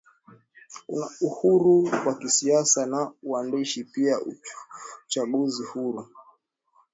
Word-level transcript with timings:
Kuna 0.85 1.09
uhuru 1.21 1.83
wa 2.05 2.17
kisiasa 2.19 2.85
na 2.85 2.97
wa 2.97 3.13
uandushi 3.23 3.83
pia 3.83 4.17
uchaguzi 5.05 5.63
huru 5.63 6.09